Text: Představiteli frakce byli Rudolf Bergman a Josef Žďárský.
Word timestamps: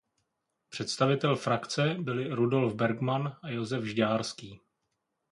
Představiteli 0.69 1.35
frakce 1.35 1.95
byli 1.99 2.29
Rudolf 2.33 2.75
Bergman 2.75 3.37
a 3.43 3.49
Josef 3.49 3.83
Žďárský. 3.83 4.59